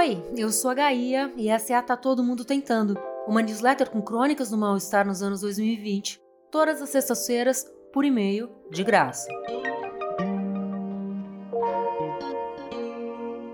Oi, 0.00 0.24
eu 0.34 0.50
sou 0.50 0.70
a 0.70 0.74
Gaia 0.74 1.30
e 1.36 1.50
essa 1.50 1.74
é 1.74 1.76
a 1.76 1.82
Tá 1.82 1.94
Todo 1.94 2.24
Mundo 2.24 2.42
Tentando, 2.42 2.98
uma 3.28 3.42
newsletter 3.42 3.90
com 3.90 4.00
crônicas 4.00 4.48
do 4.48 4.56
mal-estar 4.56 5.06
nos 5.06 5.22
anos 5.22 5.42
2020, 5.42 6.18
todas 6.50 6.80
as 6.80 6.88
sextas-feiras, 6.88 7.70
por 7.92 8.02
e-mail, 8.02 8.48
de 8.70 8.82
graça. 8.82 9.28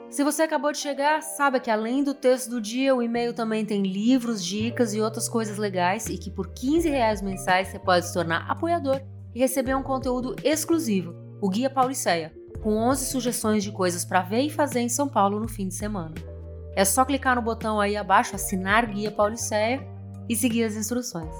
Se 0.09 0.23
você 0.23 0.43
acabou 0.43 0.71
de 0.71 0.79
chegar, 0.79 1.21
saiba 1.21 1.59
que 1.59 1.69
além 1.69 2.05
do 2.05 2.15
texto 2.15 2.51
do 2.51 2.61
dia, 2.61 2.95
o 2.95 3.03
e-mail 3.03 3.35
também 3.35 3.67
tem 3.67 3.83
livros, 3.83 4.45
dicas 4.45 4.95
e 4.95 5.01
outras 5.01 5.29
coisas 5.29 5.59
legais 5.59 6.07
e 6.07 6.17
que 6.17 6.31
por 6.31 6.55
15 6.55 6.89
reais 6.89 7.21
mensais 7.21 7.67
você 7.67 7.79
pode 7.81 8.07
se 8.07 8.15
tornar 8.15 8.49
apoiador 8.49 9.01
e 9.35 9.41
receber 9.41 9.75
um 9.75 9.83
conteúdo 9.83 10.37
exclusivo, 10.45 11.13
o 11.43 11.49
Guia 11.49 11.69
Pauliceia, 11.69 12.33
com 12.63 12.77
11 12.77 13.07
sugestões 13.07 13.65
de 13.65 13.73
coisas 13.73 14.05
para 14.05 14.23
ver 14.23 14.43
e 14.43 14.51
fazer 14.51 14.79
em 14.79 14.89
São 14.89 15.09
Paulo 15.09 15.41
no 15.41 15.49
fim 15.49 15.67
de 15.67 15.75
semana. 15.75 16.36
É 16.77 16.85
só 16.85 17.07
clicar 17.07 17.35
no 17.37 17.41
botão 17.41 17.81
aí 17.81 17.97
abaixo, 17.97 18.37
assinar 18.37 18.85
Guia 18.85 19.11
Pauliceia 19.11 19.89
e 20.29 20.37
seguir 20.37 20.63
as 20.63 20.77
instruções. 20.77 21.35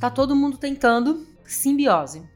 Tá 0.00 0.10
todo 0.10 0.34
mundo 0.34 0.58
tentando 0.58 1.24
simbiose. 1.44 2.28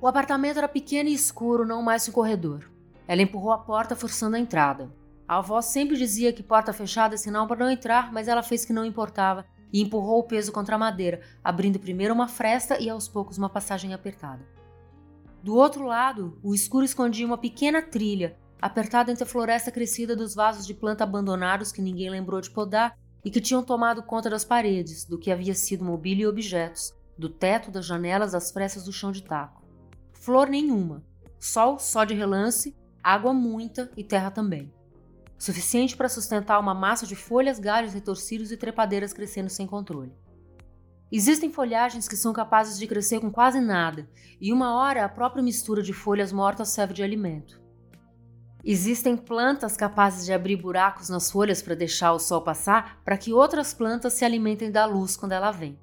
O 0.00 0.08
apartamento 0.08 0.58
era 0.58 0.66
pequeno 0.66 1.08
e 1.08 1.14
escuro, 1.14 1.64
não 1.64 1.80
mais 1.82 2.08
um 2.08 2.12
corredor. 2.12 2.68
Ela 3.06 3.22
empurrou 3.22 3.52
a 3.52 3.58
porta, 3.58 3.94
forçando 3.94 4.34
a 4.34 4.40
entrada. 4.40 4.90
A 5.26 5.38
avó 5.38 5.60
sempre 5.60 5.96
dizia 5.96 6.32
que 6.32 6.42
porta 6.42 6.72
fechada 6.72 7.14
é 7.14 7.18
sinal 7.18 7.46
para 7.46 7.64
não 7.64 7.70
entrar, 7.70 8.12
mas 8.12 8.26
ela 8.26 8.42
fez 8.42 8.64
que 8.64 8.72
não 8.72 8.84
importava 8.84 9.44
e 9.72 9.80
empurrou 9.80 10.18
o 10.18 10.24
peso 10.24 10.50
contra 10.50 10.74
a 10.74 10.78
madeira, 10.78 11.20
abrindo 11.44 11.78
primeiro 11.78 12.12
uma 12.12 12.26
fresta 12.26 12.76
e 12.80 12.90
aos 12.90 13.06
poucos 13.06 13.38
uma 13.38 13.48
passagem 13.48 13.94
apertada. 13.94 14.58
Do 15.48 15.56
outro 15.56 15.86
lado, 15.86 16.38
o 16.42 16.54
escuro 16.54 16.84
escondia 16.84 17.24
uma 17.24 17.38
pequena 17.38 17.80
trilha, 17.80 18.36
apertada 18.60 19.10
entre 19.10 19.24
a 19.24 19.26
floresta 19.26 19.70
crescida 19.70 20.14
dos 20.14 20.34
vasos 20.34 20.66
de 20.66 20.74
planta 20.74 21.04
abandonados 21.04 21.72
que 21.72 21.80
ninguém 21.80 22.10
lembrou 22.10 22.38
de 22.38 22.50
podar 22.50 22.94
e 23.24 23.30
que 23.30 23.40
tinham 23.40 23.62
tomado 23.62 24.02
conta 24.02 24.28
das 24.28 24.44
paredes, 24.44 25.06
do 25.06 25.18
que 25.18 25.30
havia 25.30 25.54
sido 25.54 25.86
mobília 25.86 26.24
e 26.24 26.26
objetos, 26.26 26.92
do 27.16 27.30
teto, 27.30 27.70
das 27.70 27.86
janelas, 27.86 28.32
das 28.32 28.52
frestas 28.52 28.84
do 28.84 28.92
chão 28.92 29.10
de 29.10 29.22
taco. 29.22 29.62
Flor 30.12 30.50
nenhuma, 30.50 31.02
sol 31.40 31.78
só 31.78 32.04
de 32.04 32.12
relance, 32.12 32.76
água 33.02 33.32
muita 33.32 33.90
e 33.96 34.04
terra 34.04 34.30
também 34.30 34.70
suficiente 35.38 35.96
para 35.96 36.08
sustentar 36.08 36.58
uma 36.58 36.74
massa 36.74 37.06
de 37.06 37.14
folhas, 37.14 37.60
galhos 37.60 37.94
retorcidos 37.94 38.50
e 38.50 38.56
trepadeiras 38.56 39.12
crescendo 39.12 39.48
sem 39.48 39.68
controle. 39.68 40.12
Existem 41.10 41.50
folhagens 41.50 42.06
que 42.06 42.16
são 42.16 42.32
capazes 42.34 42.78
de 42.78 42.86
crescer 42.86 43.20
com 43.20 43.30
quase 43.30 43.60
nada, 43.60 44.08
e 44.40 44.52
uma 44.52 44.74
hora 44.74 45.04
a 45.04 45.08
própria 45.08 45.42
mistura 45.42 45.82
de 45.82 45.92
folhas 45.92 46.32
mortas 46.32 46.68
serve 46.68 46.92
de 46.92 47.02
alimento. 47.02 47.60
Existem 48.62 49.16
plantas 49.16 49.76
capazes 49.76 50.26
de 50.26 50.32
abrir 50.32 50.56
buracos 50.56 51.08
nas 51.08 51.30
folhas 51.30 51.62
para 51.62 51.74
deixar 51.74 52.12
o 52.12 52.18
sol 52.18 52.42
passar 52.42 53.00
para 53.04 53.16
que 53.16 53.32
outras 53.32 53.72
plantas 53.72 54.12
se 54.12 54.24
alimentem 54.24 54.70
da 54.70 54.84
luz 54.84 55.16
quando 55.16 55.32
ela 55.32 55.50
vem. 55.50 55.78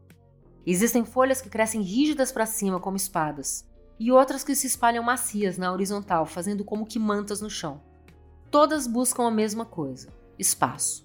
Existem 0.65 1.03
folhas 1.03 1.41
que 1.41 1.49
crescem 1.49 1.81
rígidas 1.81 2.31
para 2.31 2.45
cima 2.45 2.79
como 2.79 2.97
espadas, 2.97 3.67
e 3.99 4.11
outras 4.11 4.43
que 4.43 4.55
se 4.55 4.67
espalham 4.67 5.03
macias 5.03 5.57
na 5.57 5.71
horizontal, 5.71 6.25
fazendo 6.25 6.63
como 6.63 6.85
que 6.85 6.99
mantas 6.99 7.41
no 7.41 7.49
chão. 7.49 7.81
Todas 8.51 8.85
buscam 8.85 9.23
a 9.23 9.31
mesma 9.31 9.65
coisa: 9.65 10.09
espaço. 10.37 11.04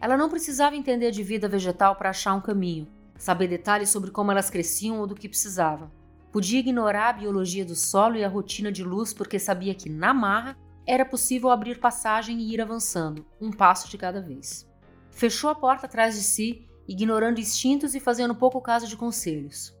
Ela 0.00 0.16
não 0.16 0.30
precisava 0.30 0.74
entender 0.74 1.10
de 1.10 1.22
vida 1.22 1.46
vegetal 1.46 1.94
para 1.94 2.10
achar 2.10 2.34
um 2.34 2.40
caminho, 2.40 2.88
saber 3.18 3.48
detalhes 3.48 3.90
sobre 3.90 4.10
como 4.10 4.30
elas 4.30 4.48
cresciam 4.48 4.98
ou 4.98 5.06
do 5.06 5.14
que 5.14 5.28
precisava. 5.28 5.92
Podia 6.32 6.60
ignorar 6.60 7.10
a 7.10 7.12
biologia 7.12 7.64
do 7.64 7.74
solo 7.74 8.16
e 8.16 8.24
a 8.24 8.28
rotina 8.28 8.72
de 8.72 8.82
luz 8.82 9.12
porque 9.12 9.38
sabia 9.38 9.74
que, 9.74 9.90
na 9.90 10.14
marra, 10.14 10.56
era 10.86 11.04
possível 11.04 11.50
abrir 11.50 11.78
passagem 11.78 12.40
e 12.40 12.54
ir 12.54 12.62
avançando, 12.62 13.26
um 13.40 13.50
passo 13.50 13.90
de 13.90 13.98
cada 13.98 14.22
vez. 14.22 14.66
Fechou 15.10 15.50
a 15.50 15.54
porta 15.54 15.86
atrás 15.86 16.14
de 16.14 16.22
si, 16.22 16.66
ignorando 16.88 17.40
instintos 17.40 17.94
e 17.94 18.00
fazendo 18.00 18.34
pouco 18.34 18.60
caso 18.60 18.86
de 18.86 18.96
conselhos. 18.96 19.76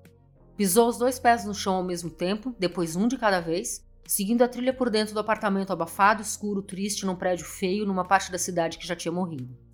Pisou 0.54 0.88
os 0.88 0.98
dois 0.98 1.18
pés 1.18 1.46
no 1.46 1.54
chão 1.54 1.76
ao 1.76 1.82
mesmo 1.82 2.10
tempo, 2.10 2.54
depois 2.58 2.94
um 2.94 3.08
de 3.08 3.16
cada 3.16 3.40
vez, 3.40 3.82
seguindo 4.06 4.42
a 4.42 4.48
trilha 4.48 4.74
por 4.74 4.90
dentro 4.90 5.14
do 5.14 5.20
apartamento 5.20 5.72
abafado, 5.72 6.20
escuro, 6.20 6.60
triste, 6.60 7.06
num 7.06 7.16
prédio 7.16 7.46
feio, 7.46 7.86
numa 7.86 8.04
parte 8.04 8.30
da 8.30 8.38
cidade 8.38 8.76
que 8.76 8.86
já 8.86 8.94
tinha 8.94 9.10
morrido. 9.10 9.69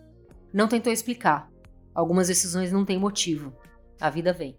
Não 0.53 0.69
tentou 0.69 0.93
explicar. 0.93 1.51
Algumas 1.95 2.29
decisões 2.29 2.73
não 2.73 2.85
têm 2.85 2.99
motivo. 2.99 3.53
A 4.01 4.11
vida 4.11 4.33
vem. 4.33 4.59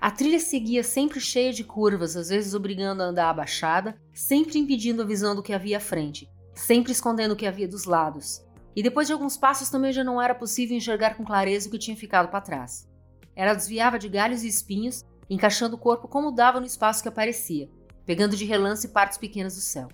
A 0.00 0.10
trilha 0.10 0.38
seguia 0.38 0.84
sempre 0.84 1.20
cheia 1.20 1.52
de 1.52 1.64
curvas, 1.64 2.16
às 2.16 2.28
vezes 2.28 2.54
obrigando 2.54 3.02
a 3.02 3.06
andar 3.06 3.30
abaixada, 3.30 3.96
sempre 4.14 4.58
impedindo 4.58 5.02
a 5.02 5.04
visão 5.04 5.34
do 5.34 5.42
que 5.42 5.52
havia 5.52 5.78
à 5.78 5.80
frente, 5.80 6.30
sempre 6.54 6.92
escondendo 6.92 7.32
o 7.32 7.36
que 7.36 7.46
havia 7.46 7.66
dos 7.66 7.84
lados. 7.84 8.44
E 8.76 8.82
depois 8.82 9.08
de 9.08 9.12
alguns 9.12 9.36
passos 9.36 9.70
também 9.70 9.92
já 9.92 10.04
não 10.04 10.22
era 10.22 10.36
possível 10.36 10.76
enxergar 10.76 11.16
com 11.16 11.24
clareza 11.24 11.66
o 11.66 11.70
que 11.72 11.78
tinha 11.78 11.96
ficado 11.96 12.28
para 12.28 12.40
trás. 12.40 12.88
Ela 13.34 13.54
desviava 13.54 13.98
de 13.98 14.08
galhos 14.08 14.44
e 14.44 14.48
espinhos, 14.48 15.04
encaixando 15.28 15.74
o 15.74 15.78
corpo 15.78 16.06
como 16.06 16.30
dava 16.30 16.60
no 16.60 16.66
espaço 16.66 17.02
que 17.02 17.08
aparecia, 17.08 17.68
pegando 18.06 18.36
de 18.36 18.44
relance 18.44 18.86
partes 18.88 19.18
pequenas 19.18 19.56
do 19.56 19.60
céu. 19.60 19.88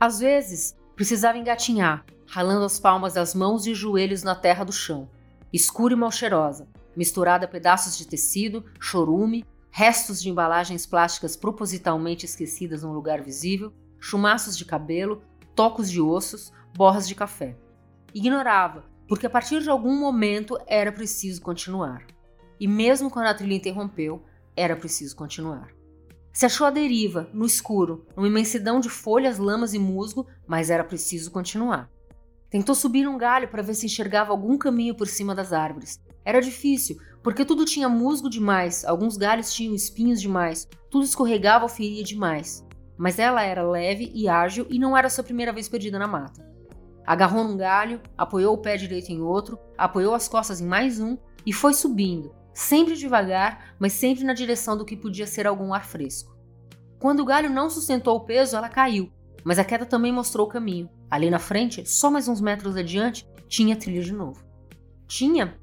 Às 0.00 0.18
vezes, 0.18 0.74
precisava 0.96 1.36
engatinhar, 1.36 2.06
ralando 2.32 2.64
as 2.64 2.80
palmas 2.80 3.12
das 3.12 3.34
mãos 3.34 3.66
e 3.66 3.74
joelhos 3.74 4.22
na 4.22 4.34
terra 4.34 4.64
do 4.64 4.72
chão, 4.72 5.06
escura 5.52 5.92
e 5.92 5.96
mal 5.98 6.10
cheirosa, 6.10 6.66
misturada 6.96 7.44
a 7.44 7.48
pedaços 7.48 7.94
de 7.98 8.08
tecido, 8.08 8.64
chorume, 8.80 9.44
restos 9.70 10.22
de 10.22 10.30
embalagens 10.30 10.86
plásticas 10.86 11.36
propositalmente 11.36 12.24
esquecidas 12.24 12.82
num 12.82 12.94
lugar 12.94 13.20
visível, 13.20 13.70
chumaços 14.00 14.56
de 14.56 14.64
cabelo, 14.64 15.22
tocos 15.54 15.90
de 15.90 16.00
ossos, 16.00 16.50
borras 16.74 17.06
de 17.06 17.14
café. 17.14 17.54
Ignorava, 18.14 18.86
porque 19.06 19.26
a 19.26 19.30
partir 19.30 19.60
de 19.60 19.68
algum 19.68 20.00
momento 20.00 20.58
era 20.66 20.90
preciso 20.90 21.42
continuar. 21.42 22.06
E 22.58 22.66
mesmo 22.66 23.10
quando 23.10 23.26
a 23.26 23.34
trilha 23.34 23.56
interrompeu, 23.56 24.24
era 24.56 24.74
preciso 24.74 25.14
continuar. 25.14 25.68
Se 26.32 26.46
achou 26.46 26.66
à 26.66 26.70
deriva, 26.70 27.28
no 27.34 27.44
escuro, 27.44 28.06
numa 28.16 28.26
imensidão 28.26 28.80
de 28.80 28.88
folhas, 28.88 29.36
lamas 29.36 29.74
e 29.74 29.78
musgo, 29.78 30.26
mas 30.46 30.70
era 30.70 30.82
preciso 30.82 31.30
continuar. 31.30 31.90
Tentou 32.52 32.74
subir 32.74 33.08
um 33.08 33.16
galho 33.16 33.48
para 33.48 33.62
ver 33.62 33.72
se 33.72 33.86
enxergava 33.86 34.30
algum 34.30 34.58
caminho 34.58 34.94
por 34.94 35.08
cima 35.08 35.34
das 35.34 35.54
árvores. 35.54 35.98
Era 36.22 36.38
difícil, 36.38 36.98
porque 37.22 37.46
tudo 37.46 37.64
tinha 37.64 37.88
musgo 37.88 38.28
demais, 38.28 38.84
alguns 38.84 39.16
galhos 39.16 39.54
tinham 39.54 39.74
espinhos 39.74 40.20
demais, 40.20 40.68
tudo 40.90 41.02
escorregava 41.02 41.64
ou 41.64 41.68
feria 41.70 42.04
demais. 42.04 42.62
Mas 42.98 43.18
ela 43.18 43.42
era 43.42 43.66
leve 43.66 44.12
e 44.14 44.28
ágil 44.28 44.66
e 44.68 44.78
não 44.78 44.94
era 44.94 45.08
sua 45.08 45.24
primeira 45.24 45.50
vez 45.50 45.66
perdida 45.66 45.98
na 45.98 46.06
mata. 46.06 46.46
Agarrou 47.06 47.42
num 47.42 47.56
galho, 47.56 48.02
apoiou 48.18 48.54
o 48.54 48.58
pé 48.58 48.76
direito 48.76 49.08
em 49.08 49.22
outro, 49.22 49.58
apoiou 49.78 50.14
as 50.14 50.28
costas 50.28 50.60
em 50.60 50.66
mais 50.66 51.00
um 51.00 51.16
e 51.46 51.54
foi 51.54 51.72
subindo, 51.72 52.34
sempre 52.52 52.96
devagar, 52.96 53.74
mas 53.78 53.94
sempre 53.94 54.24
na 54.24 54.34
direção 54.34 54.76
do 54.76 54.84
que 54.84 54.94
podia 54.94 55.26
ser 55.26 55.46
algum 55.46 55.72
ar 55.72 55.86
fresco. 55.86 56.36
Quando 56.98 57.20
o 57.20 57.24
galho 57.24 57.48
não 57.48 57.70
sustentou 57.70 58.14
o 58.14 58.24
peso, 58.26 58.58
ela 58.58 58.68
caiu, 58.68 59.10
mas 59.44 59.58
a 59.58 59.64
queda 59.64 59.84
também 59.84 60.12
mostrou 60.12 60.46
o 60.46 60.50
caminho. 60.50 60.88
Ali 61.10 61.30
na 61.30 61.38
frente, 61.38 61.88
só 61.88 62.10
mais 62.10 62.28
uns 62.28 62.40
metros 62.40 62.76
adiante, 62.76 63.26
tinha 63.48 63.76
trilha 63.76 64.02
de 64.02 64.12
novo. 64.12 64.42
Tinha? 65.06 65.58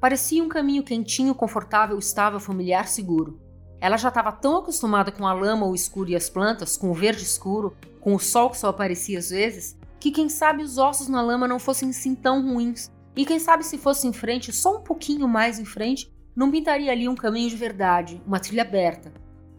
Parecia 0.00 0.42
um 0.42 0.48
caminho 0.48 0.82
quentinho, 0.82 1.34
confortável, 1.34 1.98
estável, 1.98 2.40
familiar, 2.40 2.88
seguro. 2.88 3.40
Ela 3.80 3.96
já 3.96 4.08
estava 4.08 4.32
tão 4.32 4.58
acostumada 4.58 5.10
com 5.10 5.26
a 5.26 5.32
lama, 5.32 5.66
o 5.66 5.74
escuro 5.74 6.10
e 6.10 6.16
as 6.16 6.28
plantas, 6.28 6.76
com 6.76 6.90
o 6.90 6.94
verde 6.94 7.22
escuro, 7.22 7.76
com 8.00 8.14
o 8.14 8.18
sol 8.18 8.50
que 8.50 8.58
só 8.58 8.68
aparecia 8.68 9.18
às 9.18 9.30
vezes, 9.30 9.78
que 9.98 10.10
quem 10.10 10.28
sabe 10.28 10.62
os 10.62 10.78
ossos 10.78 11.08
na 11.08 11.22
lama 11.22 11.46
não 11.46 11.58
fossem 11.58 11.90
assim 11.90 12.14
tão 12.14 12.42
ruins. 12.42 12.90
E 13.16 13.24
quem 13.24 13.38
sabe 13.38 13.64
se 13.64 13.78
fosse 13.78 14.06
em 14.06 14.12
frente, 14.12 14.52
só 14.52 14.76
um 14.78 14.82
pouquinho 14.82 15.28
mais 15.28 15.58
em 15.58 15.64
frente, 15.64 16.12
não 16.34 16.50
pintaria 16.50 16.90
ali 16.90 17.08
um 17.08 17.14
caminho 17.14 17.50
de 17.50 17.56
verdade, 17.56 18.22
uma 18.26 18.40
trilha 18.40 18.62
aberta, 18.62 19.12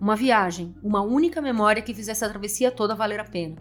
uma 0.03 0.17
viagem, 0.17 0.75
uma 0.83 1.01
única 1.01 1.41
memória 1.41 1.81
que 1.81 1.93
fizesse 1.93 2.25
a 2.25 2.29
travessia 2.29 2.69
toda 2.69 2.93
valer 2.93 3.21
a 3.21 3.23
pena. 3.23 3.55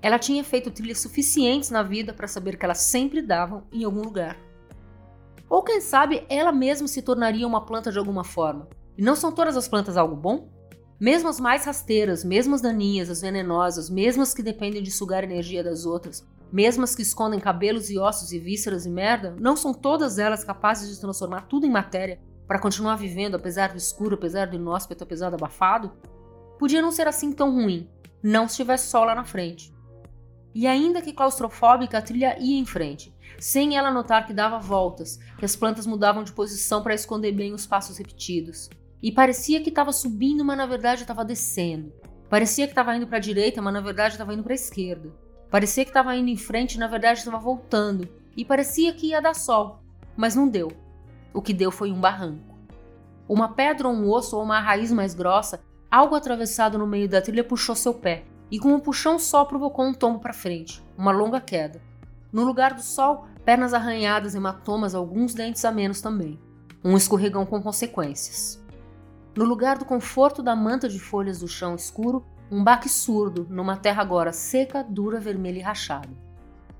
Ela 0.00 0.16
tinha 0.16 0.44
feito 0.44 0.70
trilhas 0.70 1.00
suficientes 1.00 1.70
na 1.70 1.82
vida 1.82 2.12
para 2.14 2.28
saber 2.28 2.56
que 2.56 2.64
elas 2.64 2.78
sempre 2.78 3.20
davam 3.20 3.64
em 3.72 3.82
algum 3.82 4.00
lugar. 4.00 4.38
Ou 5.50 5.60
quem 5.60 5.80
sabe 5.80 6.24
ela 6.28 6.52
mesma 6.52 6.86
se 6.86 7.02
tornaria 7.02 7.44
uma 7.44 7.66
planta 7.66 7.90
de 7.90 7.98
alguma 7.98 8.22
forma. 8.22 8.68
E 8.96 9.02
não 9.02 9.16
são 9.16 9.32
todas 9.32 9.56
as 9.56 9.66
plantas 9.66 9.96
algo 9.96 10.14
bom? 10.14 10.48
Mesmo 11.00 11.28
as 11.28 11.40
mais 11.40 11.64
rasteiras, 11.64 12.22
mesmo 12.22 12.54
as 12.54 12.60
daninhas, 12.60 13.10
as 13.10 13.20
venenosas, 13.20 13.90
mesmo 13.90 14.22
as 14.22 14.32
que 14.32 14.40
dependem 14.40 14.84
de 14.84 14.90
sugar 14.92 15.24
energia 15.24 15.64
das 15.64 15.84
outras, 15.84 16.24
mesmo 16.52 16.84
as 16.84 16.94
que 16.94 17.02
escondem 17.02 17.40
cabelos 17.40 17.90
e 17.90 17.98
ossos 17.98 18.32
e 18.32 18.38
vísceras 18.38 18.86
e 18.86 18.88
merda, 18.88 19.34
não 19.36 19.56
são 19.56 19.74
todas 19.74 20.16
elas 20.16 20.44
capazes 20.44 20.94
de 20.94 21.00
transformar 21.00 21.48
tudo 21.48 21.66
em 21.66 21.70
matéria 21.70 22.20
para 22.46 22.58
continuar 22.58 22.96
vivendo 22.96 23.34
apesar 23.34 23.70
do 23.70 23.78
escuro, 23.78 24.14
apesar 24.14 24.46
do 24.46 24.56
inóspito, 24.56 25.04
apesar 25.04 25.30
do 25.30 25.36
abafado, 25.36 25.92
podia 26.58 26.82
não 26.82 26.92
ser 26.92 27.08
assim 27.08 27.32
tão 27.32 27.52
ruim, 27.52 27.88
não 28.22 28.48
se 28.48 28.56
tivesse 28.56 28.88
sol 28.88 29.04
lá 29.04 29.14
na 29.14 29.24
frente. 29.24 29.72
E 30.54 30.66
ainda 30.66 31.00
que 31.00 31.12
claustrofóbica, 31.12 31.98
a 31.98 32.02
trilha 32.02 32.36
ia 32.38 32.58
em 32.58 32.66
frente, 32.66 33.14
sem 33.38 33.76
ela 33.76 33.90
notar 33.90 34.26
que 34.26 34.34
dava 34.34 34.58
voltas, 34.58 35.18
que 35.38 35.44
as 35.44 35.56
plantas 35.56 35.86
mudavam 35.86 36.22
de 36.22 36.32
posição 36.32 36.82
para 36.82 36.94
esconder 36.94 37.32
bem 37.32 37.54
os 37.54 37.66
passos 37.66 37.96
repetidos. 37.96 38.68
E 39.02 39.10
parecia 39.10 39.62
que 39.62 39.70
estava 39.70 39.92
subindo, 39.92 40.44
mas 40.44 40.56
na 40.56 40.66
verdade 40.66 41.02
estava 41.02 41.24
descendo. 41.24 41.92
Parecia 42.28 42.66
que 42.66 42.72
estava 42.72 42.96
indo 42.96 43.06
para 43.06 43.16
a 43.16 43.20
direita, 43.20 43.60
mas 43.60 43.72
na 43.72 43.80
verdade 43.80 44.14
estava 44.14 44.32
indo 44.32 44.42
para 44.42 44.52
a 44.52 44.54
esquerda. 44.54 45.12
Parecia 45.50 45.84
que 45.84 45.90
estava 45.90 46.14
indo 46.14 46.28
em 46.28 46.36
frente, 46.36 46.78
na 46.78 46.86
verdade 46.86 47.18
estava 47.18 47.38
voltando. 47.38 48.08
E 48.36 48.44
parecia 48.44 48.94
que 48.94 49.08
ia 49.08 49.20
dar 49.20 49.34
sol, 49.34 49.82
mas 50.16 50.34
não 50.34 50.48
deu. 50.48 50.70
O 51.32 51.40
que 51.40 51.54
deu 51.54 51.70
foi 51.70 51.90
um 51.90 52.00
barranco. 52.00 52.58
Uma 53.28 53.48
pedra 53.48 53.88
ou 53.88 53.94
um 53.94 54.10
osso 54.10 54.36
ou 54.36 54.42
uma 54.42 54.60
raiz 54.60 54.92
mais 54.92 55.14
grossa, 55.14 55.60
algo 55.90 56.14
atravessado 56.14 56.76
no 56.78 56.86
meio 56.86 57.08
da 57.08 57.22
trilha 57.22 57.44
puxou 57.44 57.74
seu 57.74 57.94
pé, 57.94 58.24
e 58.50 58.58
com 58.58 58.74
um 58.74 58.80
puxão 58.80 59.18
só 59.18 59.44
provocou 59.44 59.84
um 59.84 59.94
tombo 59.94 60.18
para 60.18 60.32
frente, 60.32 60.82
uma 60.96 61.10
longa 61.10 61.40
queda. 61.40 61.80
No 62.32 62.44
lugar 62.44 62.74
do 62.74 62.82
sol, 62.82 63.26
pernas 63.44 63.72
arranhadas, 63.72 64.34
hematomas, 64.34 64.94
alguns 64.94 65.34
dentes 65.34 65.64
a 65.64 65.72
menos 65.72 66.00
também. 66.00 66.38
Um 66.84 66.96
escorregão 66.96 67.46
com 67.46 67.62
consequências. 67.62 68.62
No 69.34 69.44
lugar 69.44 69.78
do 69.78 69.84
conforto 69.84 70.42
da 70.42 70.54
manta 70.54 70.88
de 70.88 70.98
folhas 70.98 71.40
do 71.40 71.48
chão 71.48 71.74
escuro, 71.74 72.24
um 72.50 72.62
baque 72.62 72.88
surdo 72.88 73.46
numa 73.48 73.76
terra 73.76 74.02
agora 74.02 74.32
seca, 74.32 74.84
dura, 74.84 75.18
vermelha 75.18 75.58
e 75.58 75.62
rachada. 75.62 76.10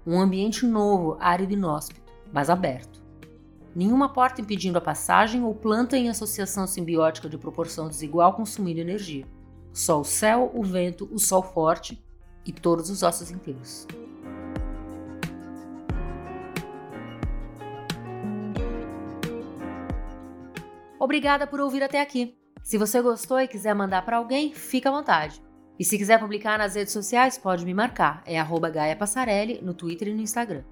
Um 0.07 0.21
ambiente 0.21 0.67
novo, 0.67 1.17
árido 1.19 1.53
e 1.53 1.55
inóspito, 1.55 2.13
mas 2.31 2.51
aberto. 2.51 3.02
Nenhuma 3.75 4.13
porta 4.13 4.41
impedindo 4.41 4.77
a 4.77 4.81
passagem 4.81 5.43
ou 5.43 5.55
planta 5.55 5.97
em 5.97 6.09
associação 6.09 6.67
simbiótica 6.67 7.29
de 7.29 7.39
proporção 7.39 7.89
desigual 7.89 8.35
consumindo 8.35 8.81
energia. 8.81 9.27
Só 9.73 10.01
o 10.01 10.05
céu, 10.05 10.51
o 10.55 10.63
vento, 10.63 11.09
o 11.11 11.19
sol 11.19 11.43
forte 11.43 12.05
e 12.45 12.53
todos 12.53 12.91
os 12.91 13.03
ossos 13.03 13.31
inteiros. 13.31 13.87
Obrigada 20.99 21.47
por 21.47 21.61
ouvir 21.61 21.83
até 21.83 22.01
aqui. 22.01 22.37
Se 22.63 22.79
você 22.79 23.01
gostou 23.01 23.41
e 23.41 23.49
quiser 23.49 23.75
mandar 23.75 24.05
para 24.05 24.19
alguém, 24.19 24.55
fica 24.55 24.89
à 24.89 24.93
vontade. 24.93 25.43
E 25.79 25.85
se 25.85 25.99
quiser 25.99 26.21
publicar 26.21 26.59
nas 26.59 26.77
redes 26.77 26.93
sociais, 26.93 27.37
pode 27.37 27.65
me 27.65 27.75
marcar. 27.75 28.23
É 28.25 28.41
Gaia 28.71 28.95
Passarelli 28.95 29.61
no 29.63 29.75
Twitter 29.75 30.09
e 30.09 30.15
no 30.15 30.21
Instagram. 30.21 30.63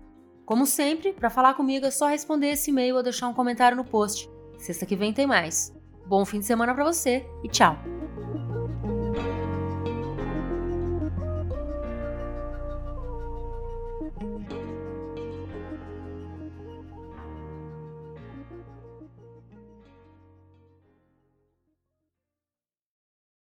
Como 0.44 0.66
sempre, 0.66 1.12
para 1.12 1.30
falar 1.30 1.54
comigo 1.54 1.86
é 1.86 1.90
só 1.90 2.08
responder 2.08 2.50
esse 2.50 2.70
e-mail 2.70 2.96
ou 2.96 3.02
deixar 3.02 3.28
um 3.28 3.34
comentário 3.34 3.76
no 3.76 3.84
post. 3.84 4.28
Sexta 4.58 4.84
que 4.84 4.96
vem 4.96 5.12
tem 5.12 5.26
mais. 5.26 5.72
Bom 6.06 6.24
fim 6.24 6.40
de 6.40 6.46
semana 6.46 6.74
para 6.74 6.84
você 6.84 7.26
e 7.44 7.48
tchau! 7.48 7.76